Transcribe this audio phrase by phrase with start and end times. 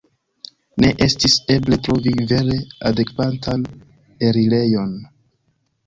[0.83, 2.57] Ne estis eble trovi vere
[2.91, 3.71] adekvatan
[4.31, 5.01] elirejon.